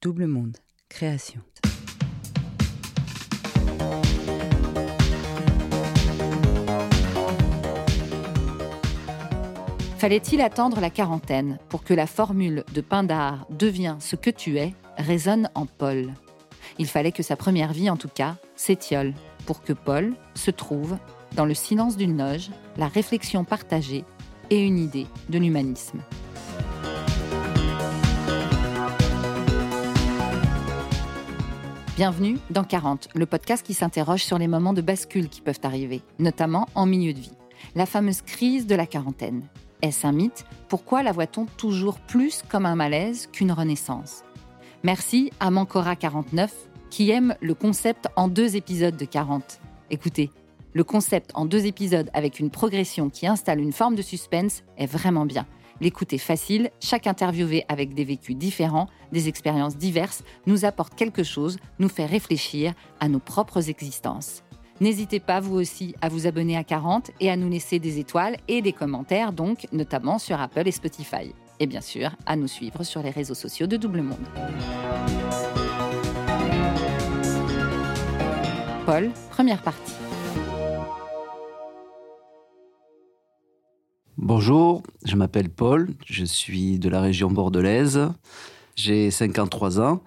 [0.00, 0.58] Double Monde,
[0.88, 1.40] création.
[9.96, 14.72] Fallait-il attendre la quarantaine pour que la formule de Pindar Deviens ce que tu es
[14.98, 16.14] résonne en Paul?
[16.78, 19.14] Il fallait que sa première vie, en tout cas, s'étiole
[19.46, 20.96] pour que Paul se trouve,
[21.34, 24.04] dans le silence d'une loge, la réflexion partagée
[24.50, 25.98] et une idée de l'humanisme.
[31.98, 36.00] Bienvenue dans 40, le podcast qui s'interroge sur les moments de bascule qui peuvent arriver,
[36.20, 37.36] notamment en milieu de vie.
[37.74, 39.42] La fameuse crise de la quarantaine.
[39.82, 40.46] Est-ce un mythe?
[40.68, 44.22] Pourquoi la voit-on toujours plus comme un malaise qu'une renaissance?
[44.84, 46.50] Merci à Mancora49
[46.88, 49.58] qui aime le concept en deux épisodes de 40.
[49.90, 50.30] Écoutez,
[50.74, 54.86] le concept en deux épisodes avec une progression qui installe une forme de suspense est
[54.86, 55.46] vraiment bien.
[55.80, 61.22] L'écoute est facile, chaque interviewé avec des vécus différents, des expériences diverses, nous apporte quelque
[61.22, 64.42] chose, nous fait réfléchir à nos propres existences.
[64.80, 68.36] N'hésitez pas vous aussi à vous abonner à 40 et à nous laisser des étoiles
[68.46, 71.34] et des commentaires, donc notamment sur Apple et Spotify.
[71.60, 74.16] Et bien sûr, à nous suivre sur les réseaux sociaux de Double Monde.
[78.86, 80.07] Paul, première partie.
[84.20, 88.08] Bonjour, je m'appelle Paul, je suis de la région bordelaise,
[88.74, 90.02] j'ai 53 ans,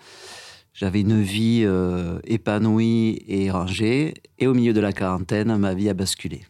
[0.73, 5.88] j'avais une vie euh, épanouie et rangée, et au milieu de la quarantaine, ma vie
[5.88, 6.42] a basculé.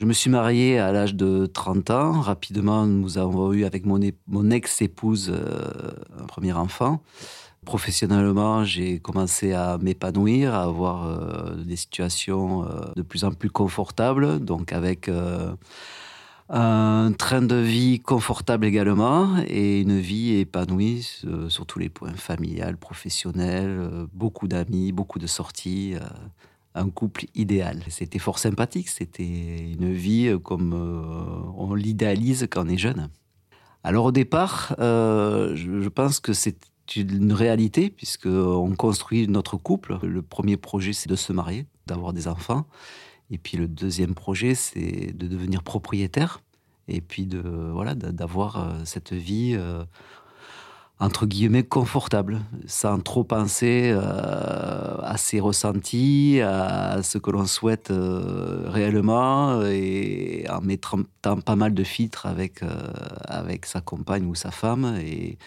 [0.00, 2.20] Je me suis marié à l'âge de 30 ans.
[2.20, 4.00] Rapidement, nous avons eu avec mon,
[4.50, 7.02] ex-épouse euh, un premier enfant.
[7.64, 13.50] Professionnellement, j'ai commencé à m'épanouir, à avoir euh, des situations euh, de plus en plus
[13.50, 15.10] confortables, donc avec
[16.48, 22.76] un train de vie confortable également et une vie épanouie sur tous les points, familial,
[22.76, 25.96] professionnel, beaucoup d'amis, beaucoup de sorties
[26.78, 27.82] un couple idéal.
[27.88, 30.72] C'était fort sympathique, c'était une vie comme
[31.56, 33.08] on l'idéalise quand on est jeune.
[33.84, 36.56] Alors au départ, je, pense que c'est
[36.96, 39.98] une réalité puisqu'on construit notre couple.
[40.02, 42.66] Le premier projet, c'est de se marier, d'avoir des enfants.
[43.30, 46.40] Et puis le deuxième projet, c'est de devenir propriétaire.
[46.88, 49.84] Et puis de voilà d'avoir euh, cette vie euh,
[51.00, 57.92] entre guillemets confortable, sans trop penser euh, à ses ressentis, à ce que l'on souhaite
[57.92, 62.62] réellement, et en mettant pas mal de filtres avec
[63.24, 65.38] avec sa compagne ou sa femme et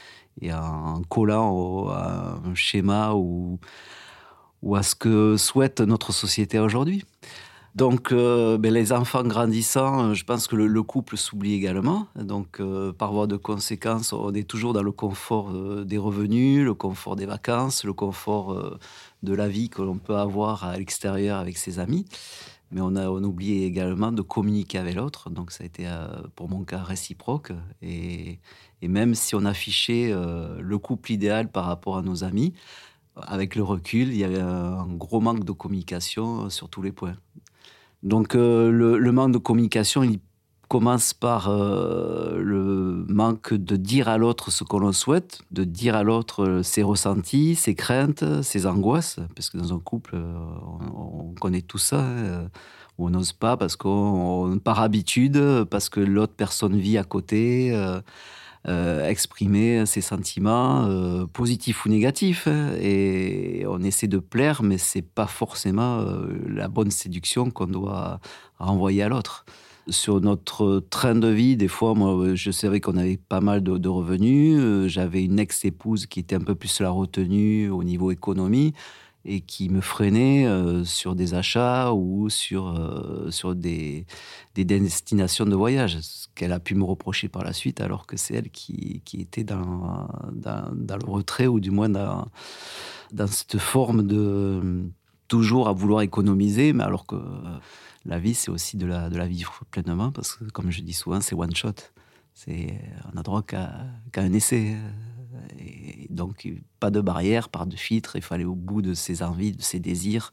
[0.54, 3.60] en collant à un schéma ou
[4.76, 7.04] à ce que souhaite notre société aujourd'hui.
[7.74, 12.08] Donc, euh, ben, les enfants grandissant, je pense que le, couple s'oublie également.
[12.16, 16.66] Donc, euh, par voie de conséquence, on est toujours dans le confort euh, des revenus,
[16.66, 18.78] le confort des vacances, le confort
[19.24, 22.06] de la vie que l'on peut avoir à l'extérieur avec ses amis.
[22.72, 25.30] Mais on a on oublié également de communiquer avec l'autre.
[25.30, 25.90] Donc, ça a été,
[26.36, 27.54] pour mon cas, réciproque.
[27.82, 28.40] Et,
[28.82, 32.54] même si on affichait euh, le couple idéal par rapport à nos amis,
[33.16, 37.16] avec le recul, il y avait un gros manque de communication sur tous les points.
[38.04, 40.20] Donc euh, le, manque de communication, il
[40.68, 45.96] commence par euh, le manque de dire à l'autre ce qu'on l'on souhaite, de dire
[45.96, 50.18] à l'autre ses ressentis, ses craintes, ses angoisses, parce que dans un couple,
[50.96, 52.02] on, connaît tout ça.
[52.02, 52.48] Hein,
[52.98, 57.72] on n'ose pas parce qu'on par habitude, parce que l'autre personne vit à côté.
[57.74, 58.02] Euh,
[58.68, 62.48] exprimer ses sentiments euh, positifs ou négatifs.
[62.48, 62.72] Hein.
[62.80, 68.20] et on essaie de plaire, mais c'est pas forcément euh, la bonne séduction qu'on doit
[68.60, 69.46] renvoyer à l'autre.
[69.90, 73.78] Sur notre train de vie, des fois, moi, je savais qu'on avait pas mal de,
[73.78, 74.88] de revenus.
[74.88, 78.74] J'avais une ex-épouse qui était un peu plus la retenue au niveau économie
[79.24, 84.06] et qui me freinait euh, sur des achats ou sur, euh, sur des,
[84.56, 88.18] des, destinations de voyage, ce qu'elle a pu me reprocher par la suite, alors que
[88.18, 92.28] c'est elle qui, qui était dans, dans, le retrait ou du moins dans,
[93.12, 94.84] dans cette forme de
[95.28, 97.16] toujours à vouloir économiser, mais alors que
[98.06, 100.94] la vie, c'est aussi de la, de la vivre pleinement, parce que comme je dis
[100.94, 101.76] souvent, c'est one shot.
[102.34, 102.82] C'est,
[103.14, 103.72] on a droit qu'à,
[104.12, 104.76] qu'à un essai.
[106.10, 106.48] Donc,
[106.80, 108.16] pas de barrière, pas de filtre.
[108.16, 110.32] Il fallait au bout de ses envies, de ses désirs.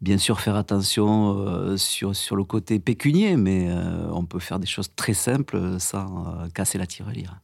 [0.00, 4.58] Bien sûr, faire attention euh, sur, sur le côté pécunier, mais euh, on peut faire
[4.58, 7.40] des choses très simples sans euh, casser la tirelire.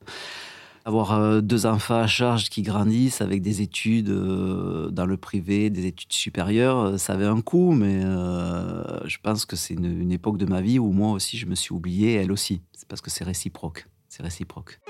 [0.85, 6.13] Avoir deux enfants à charge qui grandissent avec des études dans le privé, des études
[6.13, 10.63] supérieures, ça avait un coût, mais je pense que c'est une, une époque de ma
[10.63, 12.63] vie où moi aussi je me suis oublié, elle aussi.
[12.73, 13.89] C'est parce que c'est réciproque.
[14.09, 14.81] c'est réciproque.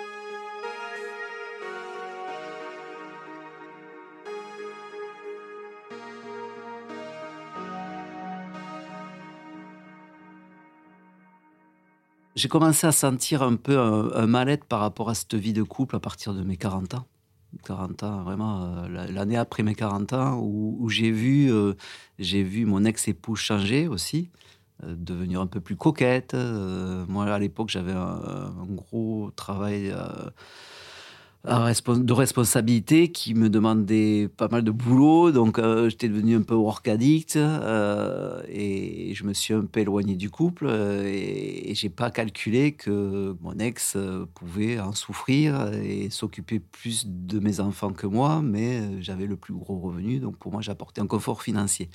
[12.40, 15.94] J'ai commencé à sentir un peu un, mal-être par rapport à cette vie de couple
[15.94, 17.04] à partir de mes 40 ans.
[17.66, 21.74] 40 ans, vraiment, euh, l'année après mes 40 ans, où, j'ai vu, euh,
[22.18, 24.30] vu mon ex-épouse changer aussi,
[24.84, 26.34] euh, devenir un peu plus coquette.
[27.08, 29.94] moi, à l'époque, j'avais un, gros travail
[31.44, 35.30] de responsabilité qui me demandait pas mal de boulot.
[35.32, 39.80] Donc, euh, j'étais devenu un peu work addict euh, et je me suis un peu
[39.80, 40.66] éloigné du couple.
[40.68, 43.96] Euh, et, et j'ai pas calculé que mon ex
[44.34, 49.54] pouvait en souffrir et s'occuper plus de mes enfants que moi, mais j'avais le plus
[49.54, 50.18] gros revenu.
[50.18, 51.88] Donc, pour moi, j'apportais un confort financier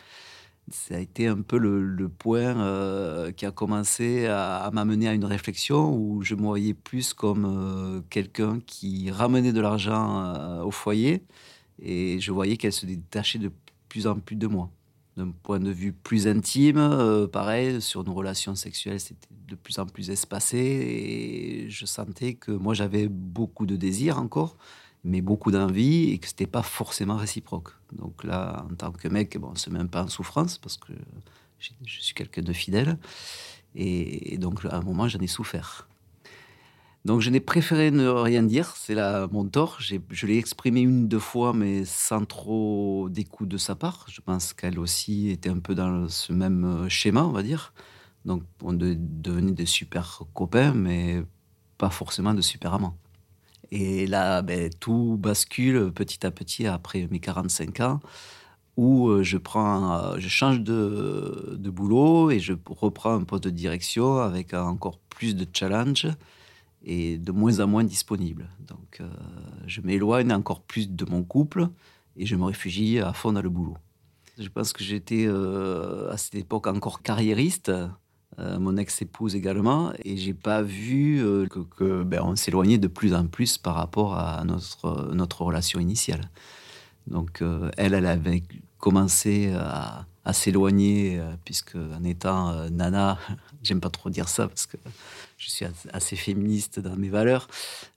[0.72, 5.26] ça a été un peu le, point euh, qui a commencé à, m'amener à une
[5.26, 10.72] réflexion où je me voyais plus comme euh, quelqu'un qui ramenait de l'argent euh, au
[10.72, 11.24] foyer
[11.80, 13.52] et je voyais qu'elle se détachait de
[13.90, 14.72] plus en plus de moi.
[15.18, 19.86] D'un point de vue plus intime, pareil, sur nos relations sexuelles, c'était de plus en
[19.86, 24.58] plus espacé et je sentais que moi j'avais beaucoup de désirs encore,
[25.06, 27.70] mais beaucoup d'envie et que c'était pas forcément réciproque.
[27.94, 30.94] Donc là, en tant que mec, bon, met un peu en souffrance parce que
[31.60, 31.70] je,
[32.02, 32.98] suis quelqu'un de fidèle.
[33.76, 35.88] Et, donc à un moment, j'en ai souffert.
[37.06, 39.78] Donc je n'ai préféré ne rien dire, c'est là mon tort.
[39.80, 44.08] Je l'ai exprimé une, deux fois, mais sans trop d'écoute de sa part.
[44.10, 47.74] Je pense qu'elle aussi était un peu dans ce même schéma, on va dire.
[48.26, 51.24] Donc on devenait des super copains, mais
[51.78, 52.98] pas forcément de super amants.
[53.72, 58.00] Et là, ben, tout bascule petit à petit après mes 45 ans,
[58.78, 64.54] où euh, euh, je change de, boulot et je reprends un poste de direction avec
[64.54, 66.08] encore plus de challenge
[66.84, 68.50] et de moins en moins disponible.
[68.68, 69.10] Donc, euh,
[69.66, 71.70] je m'éloigne encore plus de mon couple
[72.18, 73.78] et je me réfugie à fond dans le boulot.
[74.38, 77.72] Je pense que j'étais à cette époque encore carriériste,
[78.38, 83.14] euh, mon ex-épouse également, et j'ai pas vu euh, que, ben, on s'éloignait de plus
[83.14, 86.30] en plus par rapport à notre, notre relation initiale.
[87.08, 88.44] Donc euh, elle, elle avait
[88.78, 93.20] commencé à, s'éloigner, puisque en étant nana,
[93.64, 94.78] j'aime pas trop dire ça parce que
[95.38, 97.48] je suis assez féministe dans mes valeurs,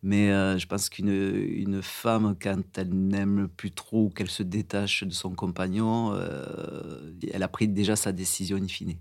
[0.02, 5.12] mais je pense qu'une une femme, quand elle n'aime plus trop, qu'elle se détache de
[5.12, 6.18] son compagnon,
[7.32, 8.98] elle a pris déjà sa décision in fine.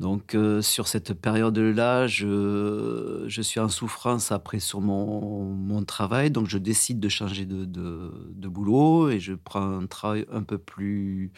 [0.00, 6.56] Donc euh, sur cette période-là, je, suis en souffrance après sur mon, travail, donc je
[6.56, 11.32] décide de changer de, boulot et je prends un travail un peu plus,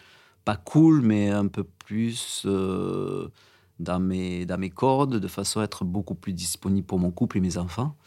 [0.45, 3.27] pas cool, mais un peu plus euh,
[3.79, 7.39] dans, mes, dans mes cordes, de façon à être beaucoup plus disponible pour mon couple
[7.39, 7.97] et mes enfants.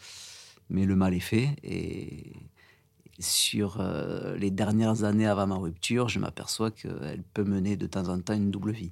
[0.71, 2.33] Mais le mal est fait et,
[3.19, 8.09] sur euh, les dernières années avant ma rupture, je m'aperçois qu'elle peut mener de temps
[8.09, 8.91] en temps une double vie.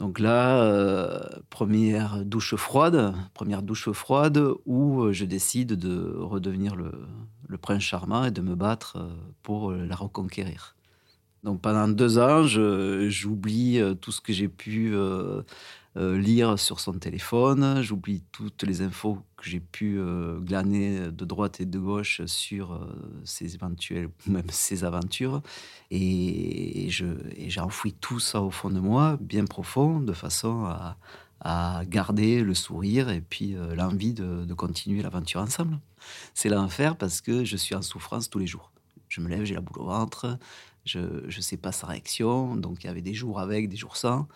[0.00, 1.20] Donc là, euh,
[1.50, 6.90] première douche froide, première douche froide où euh, je décide de redevenir le,
[7.58, 9.10] prince charmant et de me battre euh,
[9.42, 10.74] pour la reconquérir.
[11.44, 14.94] Donc pendant deux ans, j'oublie tout ce que j'ai pu
[15.96, 17.82] lire sur son téléphone.
[17.82, 22.72] J'oublie toutes les infos que j'ai pu euh, glaner de droite et de gauche sur
[22.72, 22.86] euh,
[23.24, 25.42] ses éventuelles même ses aventures.
[25.90, 30.96] Et, j'ai enfoui tout ça au fond de moi, bien profond, de façon à,
[31.86, 35.80] garder le sourire et puis l'envie de, continuer l'aventure ensemble.
[36.34, 38.70] C'est l'enfer parce que je suis en souffrance tous les jours.
[39.08, 40.38] Je me lève, j'ai la boule au ventre,
[40.84, 43.96] je ne sais pas sa réaction, donc il y avait des jours avec, des jours
[43.96, 44.28] sans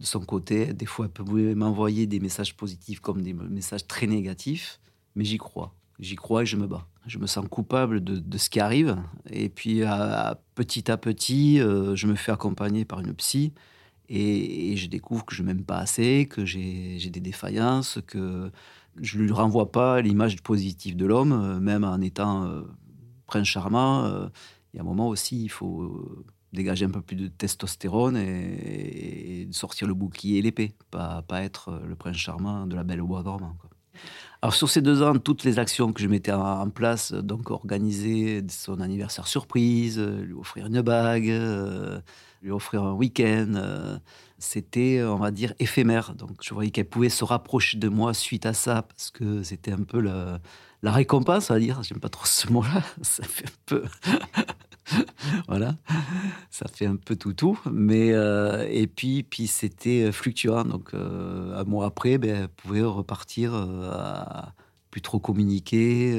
[0.00, 0.72] de son côté.
[0.72, 4.80] Des fois, elle peut m'envoyer des messages positifs comme des messages très négatifs,
[5.14, 5.74] mais j'y crois.
[5.98, 6.86] J'y crois et je me bats.
[7.06, 8.96] Je me sens coupable de, ce qui arrive.
[9.30, 9.82] Et puis,
[10.54, 13.52] petit à petit, euh, je me fais accompagner par une psy.
[14.08, 18.50] Et, je découvre que je m'aime pas assez, que j'ai des défaillances, que
[19.00, 22.62] je ne lui renvoie pas l'image positive de l'homme, euh, même en étant euh,
[23.26, 24.06] prince charmant.
[24.72, 29.48] Il y a un moment aussi, il faut dégager un peu plus de testostérone et,
[29.52, 33.06] sortir le bouclier et l'épée, pas, pas être le prince charmant de la belle au
[33.06, 33.56] bois dormant.
[34.42, 38.42] Alors sur ces deux ans, toutes les actions que je mettais en place, donc organiser
[38.48, 42.00] son anniversaire surprise, lui offrir une bague, euh,
[42.40, 43.98] lui offrir un week-end, euh,
[44.38, 46.14] c'était, on va dire, éphémère.
[46.14, 49.72] Donc je voyais qu'elle pouvait se rapprocher de moi suite à ça, parce que c'était
[49.72, 50.40] un peu la
[50.84, 51.82] récompense, on va dire.
[51.82, 53.84] J'aime pas trop ce mot-là, ça fait un peu...
[55.48, 55.76] voilà,
[56.50, 57.58] ça fait un peu tout tout.
[57.70, 60.64] Mais euh, et puis puis c'était fluctuant.
[60.64, 63.52] Donc un mois après, ben, pouvait repartir
[64.90, 66.14] plus trop communiquer,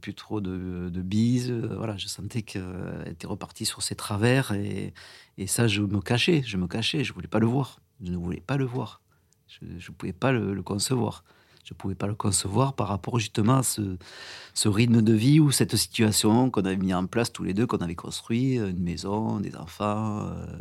[0.00, 1.50] plus trop de, de bises.
[1.50, 4.92] voilà, je sentais qu'elle était repartie sur ses travers et,
[5.38, 8.16] et, ça, je me cachais, je me cachais, je voulais pas le voir, je ne
[8.18, 9.00] voulais pas le voir,
[9.46, 11.24] je ne pouvais pas le concevoir.
[11.64, 15.52] Je ne pouvais pas le concevoir par rapport justement à ce, rythme de vie ou
[15.52, 19.38] cette situation qu'on avait mis en place tous les deux, qu'on avait construit, une maison,
[19.38, 20.56] des enfants, euh,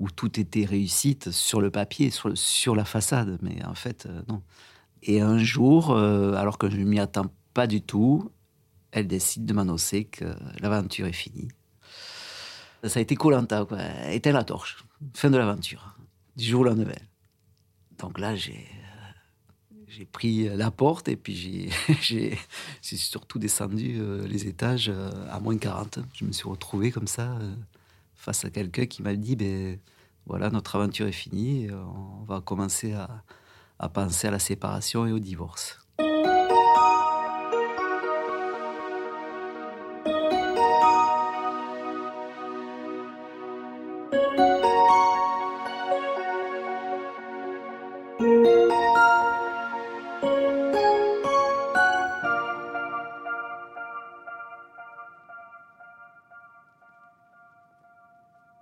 [0.00, 3.38] où tout était réussite sur le papier, sur, la façade.
[3.42, 4.42] Mais en fait, euh, non.
[5.02, 8.30] Et un jour, euh, alors que je ne m'y attends pas du tout,
[8.90, 10.24] elle décide de m'annoncer que
[10.60, 11.48] l'aventure est finie.
[12.84, 13.78] Ça a été Colanta, quoi.
[14.10, 14.84] Éteint la torche.
[15.14, 15.96] Fin de l'aventure.
[16.36, 16.92] Du jour au lendemain.
[17.98, 18.66] Donc là, j'ai
[19.90, 21.70] j'ai pris la porte et puis
[22.00, 22.38] j'ai
[22.80, 25.98] surtout descendu euh, les étages euh, à moins 40.
[26.14, 27.54] Je me suis retrouvé comme ça euh,
[28.14, 29.78] face à quelqu'un qui m'a dit ben,
[30.26, 33.24] voilà, notre aventure est finie, on va commencer à,
[33.78, 35.80] à penser à la séparation et au divorce.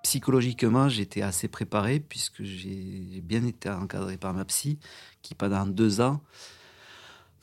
[0.09, 4.79] Psychologiquement, j'étais assez préparé puisque j'ai bien été encadré par ma psy
[5.21, 6.23] qui, pendant deux ans,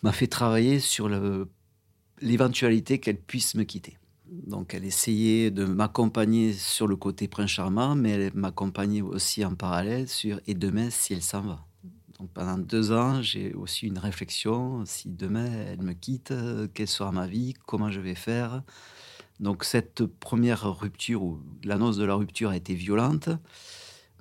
[0.02, 1.08] m'a fait travailler sur
[2.22, 4.00] l'éventualité qu'elle puisse me quitter.
[4.26, 9.54] Donc, elle essayait de m'accompagner sur le côté prince charmant, mais elle m'accompagnait aussi en
[9.54, 11.64] parallèle sur et demain si elle s'en va.
[12.18, 16.34] Donc, pendant deux ans, j'ai aussi une réflexion si demain elle me quitte,
[16.74, 18.64] quelle sera ma vie, comment je vais faire,
[19.40, 23.30] donc cette première rupture, ou l'annonce de la rupture a été violente,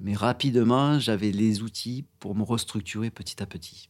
[0.00, 3.88] mais rapidement, j'avais les outils pour me restructurer petit à petit.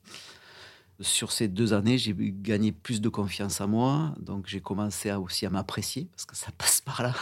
[1.00, 5.47] Sur ces deux années, j'ai gagné plus de confiance en moi, donc j'ai commencé aussi
[5.47, 7.14] à m'apprécier, parce que ça passe par là.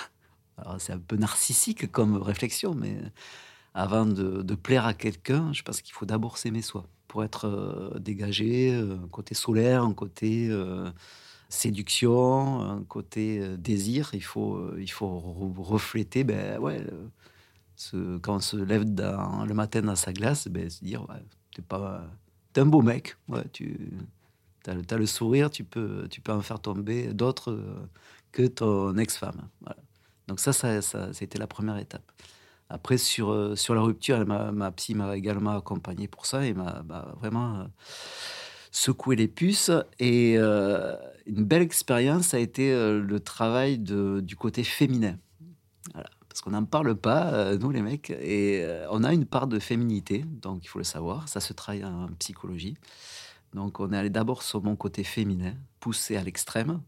[0.58, 2.98] Alors c'est un peu narcissique comme réflexion, mais
[3.74, 7.98] avant de, plaire à quelqu'un, je pense qu'il faut d'abord s'aimer soi, pour être euh,
[7.98, 10.48] dégagé, euh, un côté solaire, un côté...
[10.50, 10.90] Euh,
[11.52, 14.10] séduction, un côté euh, désir.
[14.14, 15.18] Il faut, euh, il faut
[15.58, 16.84] refléter, ben ouais,
[18.22, 21.22] quand on se lève le matin dans sa glace, ben, se dire, ouais,
[21.54, 22.04] t'es pas,
[22.56, 23.76] es un beau mec, ouais, tu
[24.66, 27.88] as, le sourire, tu peux, tu peux en faire tomber d'autres euh,
[28.30, 29.48] que ton ex-femme.
[30.28, 32.10] Donc ça, ça, ça, c'était la première étape.
[32.70, 36.82] Après, sur, sur la rupture, ma, ma psy m'a également accompagné pour ça et m'a
[37.20, 37.66] vraiment
[38.72, 39.70] secoué les puces.
[40.00, 40.36] Et,
[41.26, 45.16] une belle expérience a été euh, le travail du côté féminin.
[46.28, 49.46] Parce qu'on n'en parle pas, euh, nous les mecs, et euh, on a une part
[49.46, 52.78] de féminité, donc il faut le savoir, ça se travaille en psychologie.
[53.52, 56.80] Donc on est allé d'abord sur mon côté féminin, poussé à l'extrême.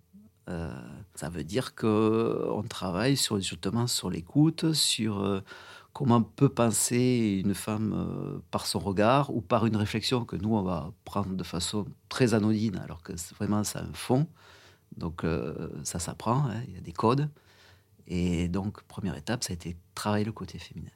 [0.46, 5.42] ça veut dire qu'on travaille sur, justement sur l'écoute, sur
[5.94, 10.62] comment peut penser une femme par son regard ou par une réflexion que nous, on
[10.62, 14.26] va prendre de façon très anodine, alors que vraiment, ça a un fond.
[14.98, 15.24] Donc,
[15.84, 17.30] ça s'apprend, hein, il y a des codes.
[18.06, 20.90] Et donc, première étape, ça a été travailler le côté féminin.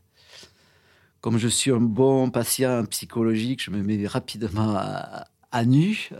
[1.20, 6.10] Comme je suis un bon patient psychologique, je me mets rapidement à, nu.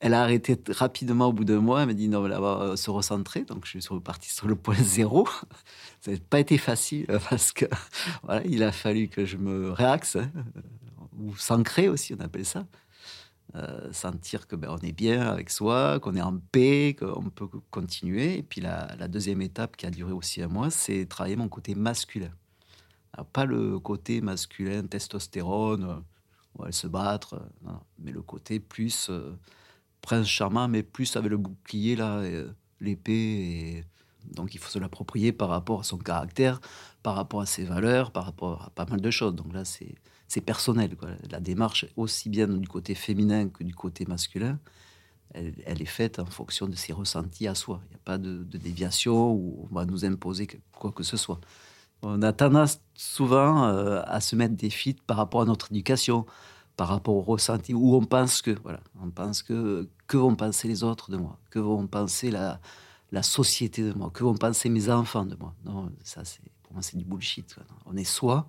[0.00, 1.80] Elle a arrêté rapidement au bout d'un mois.
[1.80, 3.42] Elle m'a dit non, elle va se recentrer.
[3.42, 5.26] Donc je suis reparti sur le point zéro.
[6.00, 7.66] Ça n'a pas été facile parce que
[8.44, 10.30] il a fallu que je me réaxe hein,
[11.18, 12.64] ou s'ancrer aussi, on appelle ça.
[13.54, 17.48] Euh, sentir que ben, on est bien avec soi, qu'on est en paix, qu'on peut
[17.70, 18.38] continuer.
[18.38, 21.74] Et puis la, deuxième étape qui a duré aussi un mois, c'est travailler mon côté
[21.74, 22.30] masculin.
[23.32, 26.04] pas le côté masculin, testostérone,
[26.54, 27.40] où elle se battre,
[27.98, 29.34] mais le côté plus euh,
[30.08, 32.50] prince charmant, mais plus avec le bouclier, là, euh,
[32.80, 33.12] l'épée.
[33.12, 33.84] Et...
[34.34, 36.60] Donc il faut se l'approprier par rapport à son caractère,
[37.02, 39.34] par rapport à ses valeurs, par rapport à pas mal de choses.
[39.34, 40.96] Donc là, c'est personnel.
[40.96, 41.10] Quoi.
[41.30, 44.58] La démarche, aussi bien du côté féminin que du côté masculin,
[45.34, 47.82] elle, est faite en fonction de ses ressentis à soi.
[47.84, 51.40] Il n'y a pas de, déviation où on va nous imposer quoi que ce soit.
[52.00, 56.24] On a tendance souvent euh, à se mettre des fites par rapport à notre éducation,
[56.78, 60.68] par rapport au ressenti, où on pense que, voilà, on pense que, que vont penser
[60.68, 62.60] les autres de moi, que vont penser la,
[63.10, 65.56] la société de moi, que vont penser mes enfants de moi.
[65.64, 67.56] Non, ça, c'est, pour moi, c'est du bullshit.
[67.84, 68.46] On est soi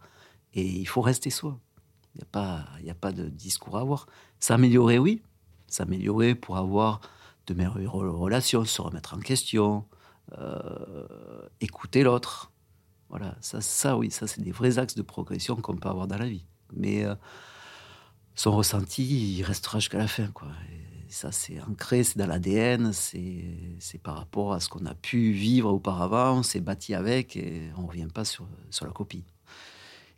[0.53, 1.59] et il faut rester soi.
[2.13, 4.05] Il n'y a, pas, a pas de discours à avoir.
[4.39, 5.23] S'améliorer, oui.
[5.65, 7.01] S'améliorer pour avoir
[7.47, 9.85] de meilleures relations, se remettre en question,
[11.61, 12.51] écouter l'autre.
[13.09, 16.19] Voilà, ça, ça oui, ça c'est des vrais axes de progression qu'on peut avoir dans
[16.19, 16.45] la vie.
[16.73, 17.07] Mais
[18.39, 20.27] son ressenti, il restera jusqu'à la fin.
[20.27, 20.47] Quoi.
[21.09, 25.73] ça, c'est ancré, c'est dans l'ADN, c'est par rapport à ce qu'on a pu vivre
[25.73, 29.25] auparavant, on s'est bâti avec et on ne revient pas sur, sur la copie.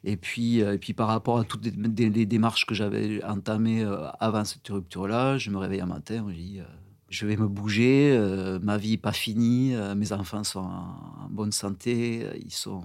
[0.04, 4.08] Et puis, euh, et puis par rapport à toutes les, démarches que j'avais entamées euh,
[4.20, 6.66] avant cette rupture-là, je me réveille un matin, je dis, euh,
[7.10, 8.16] je vais me bouger,
[8.62, 12.84] ma vie n'est pas finie, mes enfants sont en, bonne santé, ils sont,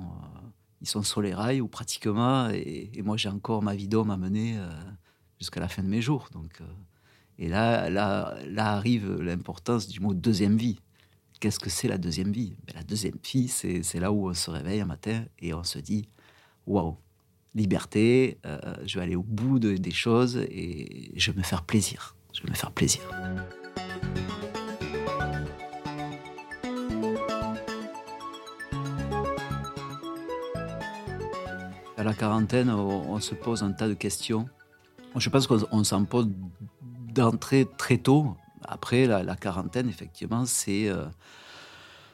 [0.81, 4.11] ils sont sur les rails ou pratiquement, et, et moi j'ai encore ma vie d'homme
[4.11, 4.59] à mener
[5.38, 6.28] jusqu'à la fin de mes jours.
[6.33, 6.64] Donc, euh,
[7.38, 10.81] et là, là, arrive l'importance du mot deuxième vie.
[11.40, 12.57] Qu'est-ce que c'est la deuxième vie?
[12.66, 15.78] Ben, La deuxième vie, c'est là où on se réveille un matin et on se
[15.78, 16.09] dit
[16.66, 16.97] waouh,
[17.55, 21.62] liberté, euh, je vais aller au bout de, des choses et je vais me faire
[21.62, 22.16] plaisir.
[22.33, 23.02] Je vais me faire plaisir.
[31.99, 34.49] À la quarantaine, on se pose un tas de questions
[35.18, 36.28] je pense qu'on s'en pose
[37.14, 38.37] d'entrée très tôt.
[38.62, 41.06] Après, la, quarantaine, effectivement, c'est euh,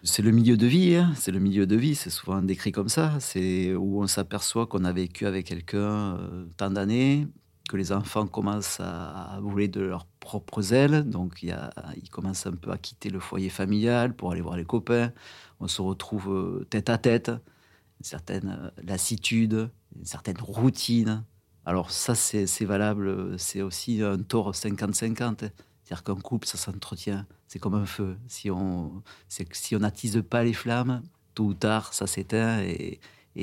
[0.03, 0.97] c'est le milieu de vie.
[0.97, 1.13] Hein.
[1.17, 3.19] C'est le milieu de vie, c'est souvent décrit comme ça.
[3.21, 7.29] C'est où on s'aperçoit qu'on a vécu avec quelqu'un euh, tant d'années,
[7.69, 11.09] que les enfants commencent à, voler de leurs propres ailes.
[11.09, 11.57] Donc, il
[12.03, 15.13] ils commencent un peu à quitter le foyer familial pour aller voir les copains.
[15.61, 21.25] On se retrouve euh, tête à tête, une certaine lassitude, une certaine routine.
[21.65, 25.51] Alors ça, c'est valable, c'est aussi un tort 50-50.
[25.85, 28.17] C'est-à-dire qu'un couple, ça s'entretient, c'est comme un feu.
[28.27, 31.03] Si on si on n'attise pas les flammes,
[31.35, 32.61] tôt ou tard, ça s'éteint.
[32.63, 33.01] Et,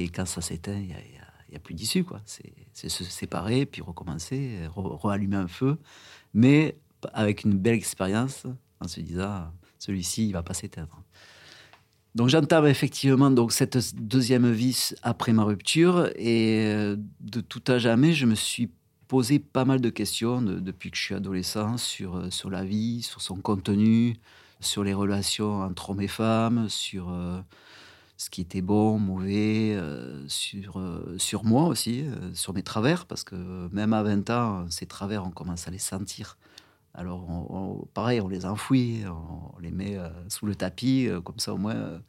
[0.10, 2.06] quand ça s'éteint, il n'y a, plus d'issue.
[2.74, 5.78] C'est se séparer, puis recommencer, rallumer un feu.
[6.34, 6.78] Mais
[7.14, 8.46] avec une belle expérience,
[8.82, 11.04] en se disant, celui-ci, il va pas s'éteindre.
[12.16, 17.78] Donc j'entame effectivement donc cette deuxième vie après ma rupture et euh, de tout à
[17.78, 18.70] jamais, je me suis
[19.08, 23.04] posé pas mal de questions depuis que je suis adolescent sur, euh, sur la vie,
[23.04, 24.16] sur son contenu,
[24.60, 27.40] sur les relations entre hommes et femmes, sur euh,
[28.18, 29.78] ce qui était bon, mauvais,
[30.28, 30.84] sur,
[31.18, 35.32] sur moi aussi, sur mes travers, parce que même à 20 ans, ces travers, on
[35.32, 36.38] commence à les sentir.
[36.94, 41.54] Alors, pareil, on les enfouit, on les met euh, sous le tapis, euh, comme ça
[41.54, 42.00] au moins euh,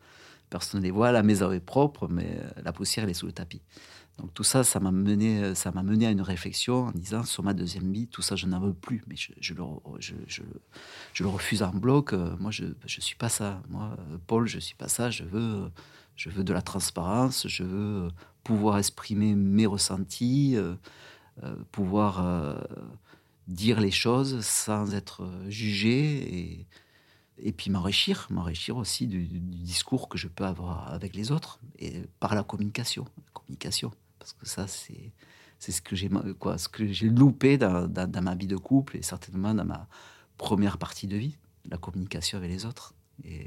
[0.48, 1.12] personne ne les voit.
[1.12, 3.60] La maison est propre, mais la poussière elle est sous le tapis.
[4.18, 7.90] Donc tout ça, ça m'a mené, mené à une réflexion en disant sur ma deuxième
[7.92, 12.12] vie, tout ça, je n'en veux plus, mais je, le, refuse en bloc.
[12.12, 13.62] Moi, je ne suis pas ça.
[13.68, 15.08] Moi, Paul, je suis pas ça.
[15.08, 15.70] Je veux,
[16.16, 17.46] je veux de la transparence.
[17.48, 18.08] Je veux
[18.44, 20.56] pouvoir exprimer mes ressentis,
[21.72, 22.58] pouvoir
[23.50, 26.66] dire les choses sans être euh, jugé et,
[27.38, 32.02] et puis m'enrichir, m'enrichir aussi du, discours que je peux avoir avec les autres et
[32.20, 35.12] par la communication, communication, parce que ça c'est
[35.58, 36.08] c'est ce que j'ai
[36.38, 39.88] quoi, ce que j'ai loupé dans, dans, ma vie de couple et certainement dans ma
[40.38, 41.36] première partie de vie,
[41.68, 42.94] la communication avec les autres.
[43.24, 43.46] Et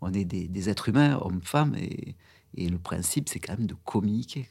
[0.00, 2.14] on est des, êtres humains, hommes, femmes, et,
[2.54, 4.48] et le principe c'est quand même de communiquer.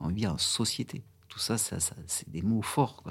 [0.00, 1.04] On vit en société.
[1.28, 3.04] Tout ça, ça, c'est des mots forts.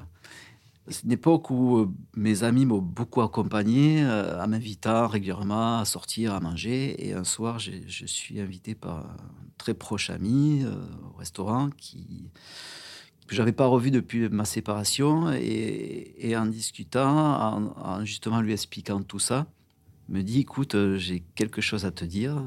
[0.90, 5.86] C'est une époque où euh, mes amis m'ont beaucoup accompagné, euh, en m'invitant régulièrement à
[5.86, 7.08] sortir, à manger.
[7.08, 9.18] Et un soir, je suis invité par un
[9.58, 10.76] très proche ami euh,
[11.14, 12.30] au restaurant qui
[13.26, 15.32] que j'avais pas revu depuis ma séparation.
[15.32, 19.48] Et, en discutant, en, justement lui expliquant tout ça,
[20.10, 22.44] me dit écoute, j'ai quelque chose à te dire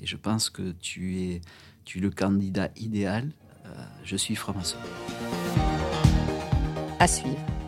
[0.00, 1.40] et je pense que tu es,
[1.84, 3.32] tu es le candidat idéal.
[4.04, 4.78] je suis franc-maçon.
[7.00, 7.59] À suivre.